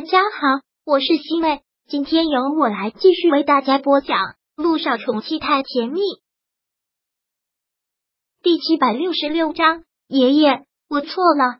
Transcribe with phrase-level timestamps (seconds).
[0.00, 4.16] 大家好，我是西妹，今天由我来继续为大家播讲
[4.56, 6.00] 《路上宠妻太甜蜜》
[8.42, 9.82] 第七百六十六章。
[10.08, 11.58] 爷爷，我错了。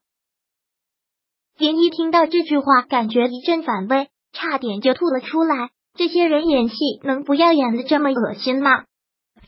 [1.58, 5.68] 连一听到这句话，感觉一阵反胃，差点就吐了出来。
[5.93, 8.84] 这些人演戏能不要演的这么恶心吗？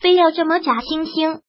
[0.02, 1.40] 非要这么假惺惺？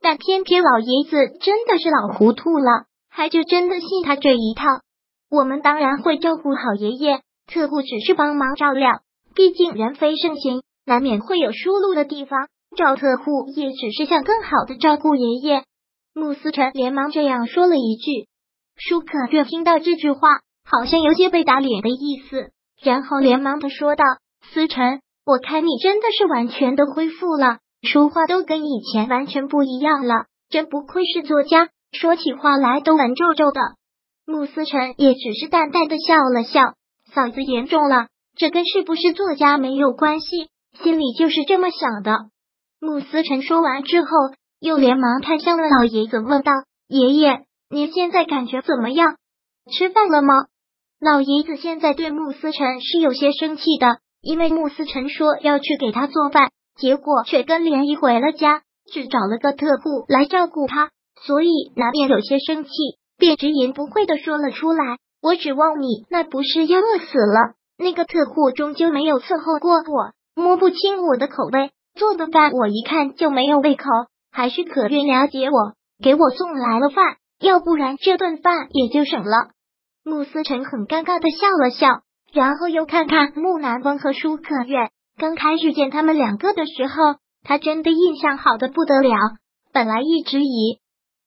[0.00, 4.62] 但偏偏老爷子真的是老糊涂了，还就真的信他这一套。
[5.30, 9.00] 我们当然会照顾好爷爷，特护只是帮忙照料，
[9.34, 12.48] 毕竟人非圣贤，难免会有疏漏的地方。
[12.76, 15.64] 赵特护也只是想更好的照顾爷爷。
[16.12, 18.28] 穆思辰连忙这样说了一句。
[18.76, 20.28] 舒可月听到这句话，
[20.64, 22.50] 好像有些被打脸的意思，
[22.82, 24.04] 然后连忙的说道
[24.52, 33.60] ：“思辰，我看你真的是完全的恢复了。”说话都跟以前完全不一样了，真不愧是作家，说起话来都文绉绉的。
[34.26, 36.74] 穆思辰也只是淡淡的笑了笑，
[37.12, 40.48] 嫂子严重了，这跟是不是作家没有关系，
[40.82, 42.30] 心里就是这么想的。
[42.80, 44.08] 穆思辰说完之后，
[44.60, 46.52] 又连忙看向了老爷子，问道
[46.88, 49.16] ：“爷爷，您现在感觉怎么样？
[49.70, 50.34] 吃饭了吗？”
[51.00, 56.50] 老爷子现在对穆思辰是有些生气的，因为穆思辰说要去给他做饭。
[56.76, 60.90] 结果却跟莲姨回了家，只找了个特护来照顾他，
[61.24, 62.70] 所以难免有些生气，
[63.16, 67.54] 便直言不讳的说了出来：“我指望你，那不是要饿死了？
[67.78, 73.84] 那个特护终究没有伺候过我，摸不清我的口味，做的饭我一看就没有胃口。
[74.30, 79.50] 还是可月了解我，给我送来了饭，要不然这顿饭也就省了。”
[80.04, 84.90] 穆思成很尴尬的笑了笑，然后又看看木南风和舒可月。
[85.16, 86.94] 刚开始见他们两个的时候，
[87.44, 89.16] 他真的印象好的不得了。
[89.72, 90.80] 本来一直以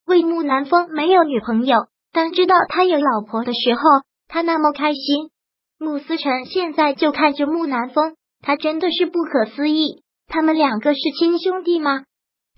[0.08, 3.82] 为木南风没有女朋友，当知道他有老婆的时候，
[4.30, 5.30] 他那么开心。
[5.78, 10.04] 穆思成现在就看着木南风，他真的是不可思议。
[10.28, 12.04] 他们两个是亲兄弟吗？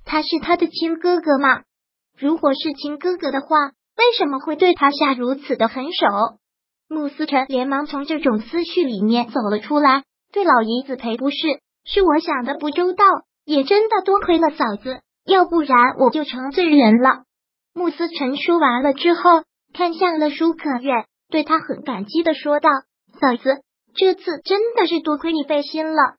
[0.05, 1.61] 他是他的亲哥哥吗？
[2.15, 6.05] 如果是亲哥哥的话，为什么会对他下如此的狠手？
[6.87, 10.03] 穆思成连忙从这种思绪里面走了出来。
[10.31, 11.37] 对老爷子赔不是，
[11.83, 13.05] 是我想的不周到，
[13.43, 17.23] 也真的多亏了嫂子，要不然我就成罪人了。
[17.79, 19.21] 穆思辰说完了之后，
[19.73, 20.91] 看向了舒可月，
[21.29, 22.69] 对他很感激的说道
[23.21, 23.61] ：“嫂子，
[23.95, 26.15] 这次真的是多亏你费心了。”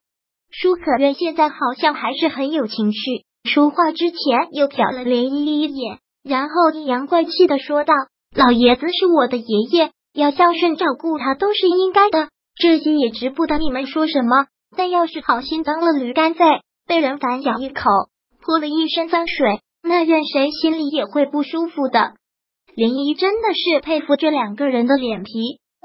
[0.50, 7.92] 舒可月现在好像还是很有情绪，说话之前又瞟了林依依一眼，然后阴阳怪气的说道
[8.34, 16.42] ：“老爷子是我的爷爷，要孝顺照顾他都是应该的。”这些也值不得你们说什么，但要是好心当了驴肝肺，
[16.86, 17.82] 被人反咬一口，
[18.40, 22.14] 泼了一身脏水，那任谁心里也会不舒服的。
[22.74, 25.30] 莲姨真的是佩服这两个人的脸皮，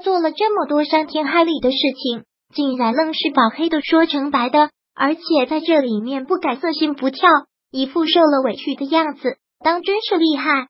[0.02, 2.24] 做了这么多伤天害理的事情，
[2.54, 7.28] 竟然愣是把黑的说成白的，而且在这里面不改色心不跳，
[7.70, 10.68] 一副受了委屈的样子，当真是厉害。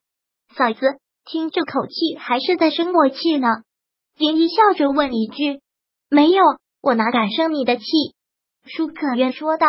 [0.56, 0.80] 嫂子，
[1.24, 3.48] 听这口气还是在生我气呢。
[4.16, 5.60] 莲姨笑着问一句。
[6.08, 6.42] 没有，
[6.80, 7.84] 我哪敢生你的气？
[8.64, 9.66] 舒可愿说道。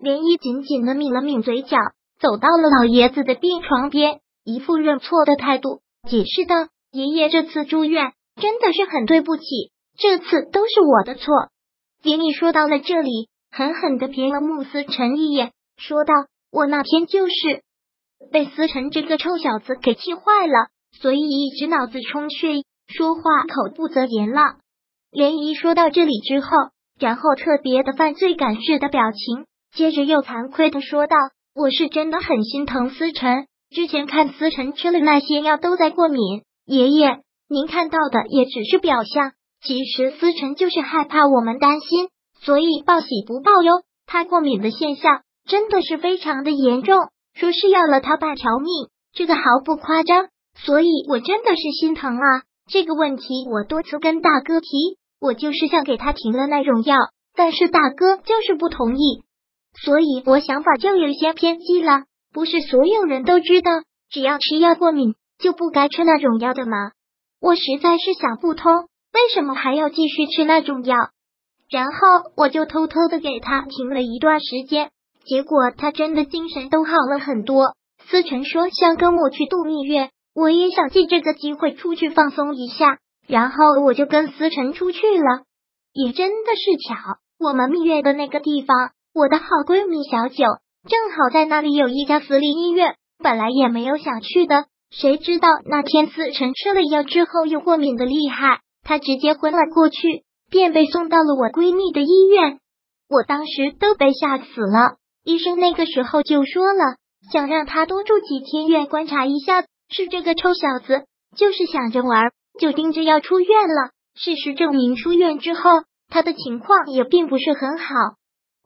[0.00, 1.76] 莲漪紧紧的抿了抿嘴角，
[2.18, 6.54] 走到了老爷子的病床边，一副认错的态度，解释道
[6.90, 9.44] ：“爷爷这次住院真的是很对不起，
[9.96, 11.32] 这次都是我的错。”
[12.02, 16.14] 莲漪说到了这里，狠狠的瞥了穆思辰一眼，说道
[16.50, 17.62] ：“我那天就是
[18.32, 20.68] 被思辰这个臭小子给气坏了，
[21.00, 24.40] 所以一直脑子充血，说话口不择言了。”
[25.12, 26.48] 涟漪说到这里之后，
[26.98, 31.16] 然后特别的犯罪感似的表情，接着又惭愧的说道
[31.58, 36.44] ：“我是真的很心疼思辰，之前看思辰吃了那些药都在过敏。
[36.64, 42.10] 爷爷，您看到的也只是表象，其实思辰就是害怕我们担心，
[42.42, 43.82] 所以报喜不报忧。
[44.06, 46.96] 他过敏的现象真的是非常的严重，
[47.34, 50.28] 说是要了他半条命，这个毫不夸张。
[50.54, 54.68] 所以我真的是心疼啊。”这个问题我多次跟大哥提，
[55.20, 56.98] 我就是想给他停了那种药，
[57.34, 59.24] 但是大哥就是不同意，
[59.74, 62.04] 所以我想法就有些偏激了。
[62.32, 63.70] 不是所有人都知道，
[64.10, 66.92] 只要吃药过敏就不该吃那种药的吗？
[67.40, 68.72] 我实在是想不通，
[69.12, 70.96] 为什么还要继续吃那种药？
[71.70, 71.92] 然后
[72.36, 74.90] 我就偷偷的给他停了一段时间，
[75.24, 77.74] 结果他真的精神都好了很多。
[78.08, 80.10] 思辰说想跟我去度蜜月。
[80.34, 85.42] 我也想借这个机会出去放松一下，然后我就跟思辰出去了。
[85.92, 90.44] 也真的是巧，我们蜜月的那个地方，我的好闺蜜小九
[90.88, 92.94] 正好在那里有一家私立医院。
[93.20, 102.60] 本来也没有想去的，谁知道那天思辰吃了药之后又过敏的厉害，他直接昏了过去，便被送到了我闺蜜的医院。
[103.08, 106.96] 我当时都被吓死了，医生那个时候就说了，
[107.32, 109.64] 想让他多住几天院观察一下。
[109.90, 112.30] 是这个臭小子，就是想着玩，
[112.60, 113.90] 就盯着要出院了。
[114.14, 115.62] 事实证明，出院之后
[116.08, 117.94] 他的情况也并不是很好。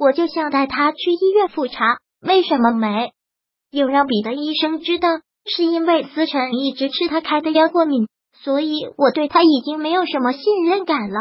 [0.02, 3.12] 我就想带他去医院复查，为什么没
[3.70, 5.08] 有让彼得医生知道？
[5.44, 8.08] 是因为思辰一直吃他开的药过敏，
[8.44, 11.18] 所以我对他已经没有什么信任感了。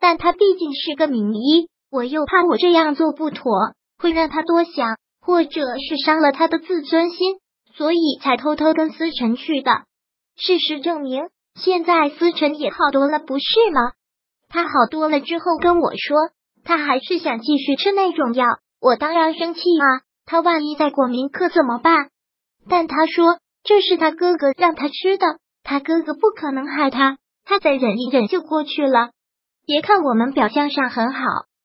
[0.00, 3.52] 但他毕竟是个名医，我又怕我这样做不妥，
[3.98, 7.36] 会让他多想，或者是伤了他的自尊心，
[7.74, 9.70] 所以才偷偷跟思辰去的。
[10.36, 11.22] 事实证明，
[11.54, 13.92] 现在思辰也好多了，不是吗？
[14.48, 16.16] 他好多了之后跟我说，
[16.64, 18.46] 他还是想继续吃那种药。
[18.80, 22.08] 我当然生气啊，他万一再过敏可怎么办？
[22.68, 23.38] 但他说。
[23.66, 27.16] 这是他哥哥让他吃的，他哥哥不可能害他，
[27.46, 29.08] 他再忍一忍就过去了。
[29.64, 31.20] 别看我们表象上很好，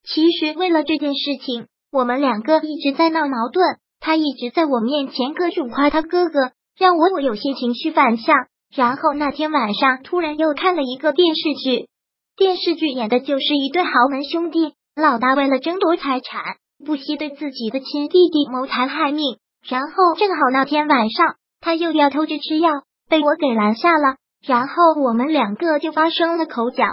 [0.07, 3.65] 其实为了这件事情，我们两个一直在闹矛盾。
[3.99, 8.33] 他一直在我面前各种夸他哥哥，让我我有些情绪反向。
[8.73, 11.89] 然后那天晚上突然又看了一个电视剧，
[12.37, 19.39] 电视剧演的就是一对豪门兄弟，老大为了争夺财产，不惜对自己的亲弟弟谋财害命。
[19.67, 21.35] 然后正好那天晚上。
[21.61, 22.69] 他又要偷着吃药，
[23.09, 26.85] 被我给拦下了，然后我们两个就发生了口角。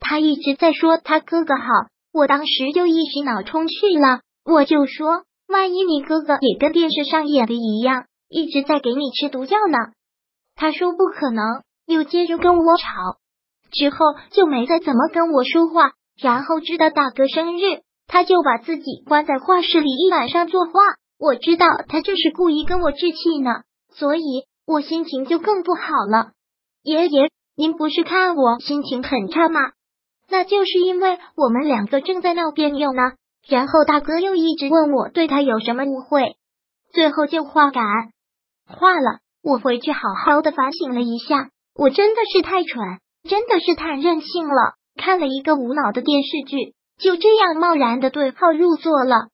[0.00, 1.64] 他一直在说他哥哥好，
[2.10, 9.76] 我当时就一时脑冲去了，我就说，万一你哥哥也跟电视上演的一样，一直在给你吃毒药呢？
[10.56, 11.44] 他说不可能，
[11.84, 13.18] 又接着跟我吵，
[13.70, 13.98] 之后
[14.30, 15.92] 就没再怎么跟我说话。
[16.20, 20.72] 然后知道大哥生日，他就把自己关在画室里一晚上作画。
[21.18, 23.62] 我知道他就是故意跟我置气呢。
[23.92, 24.22] 所以
[24.66, 26.32] 我心情就更不好了。
[26.82, 29.60] 爷爷，您不是看我心情很差吗？
[30.28, 33.02] 那就是因为我们两个正在闹别扭呢。
[33.48, 36.36] 然后大哥又一直问我对他有什么误会，
[36.92, 37.84] 最后就画感
[38.66, 39.20] 画了。
[39.42, 44.74] 我回去好好的反省了一下，我真的是太蠢，真的是太任性了。
[45.00, 49.30] 看了一个无脑的电视剧，就这样贸然的对号入座了。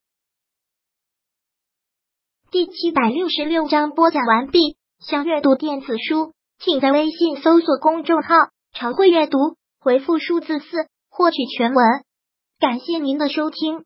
[2.52, 4.76] 第七百六十六章播讲完毕。
[5.00, 8.28] 想阅读电子书，请在微信搜索公众号
[8.72, 9.38] “常会阅读”，
[9.78, 10.66] 回复数字四
[11.10, 11.84] 获取全文。
[12.60, 13.84] 感谢您的收听。